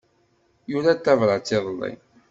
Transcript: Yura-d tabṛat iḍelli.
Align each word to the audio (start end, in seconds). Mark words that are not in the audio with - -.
Yura-d 0.71 0.99
tabṛat 0.99 1.55
iḍelli. 1.57 1.91